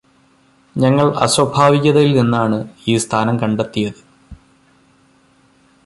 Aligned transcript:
ഞങ്ങൾ 0.75 1.07
അസ്വഭാവികതയിൽ 1.17 2.11
നിന്നാണ് 2.17 2.57
ഈ 2.87 2.95
സ്ഥാനം 2.97 3.37
കണ്ടെത്തിയത് 3.39 4.01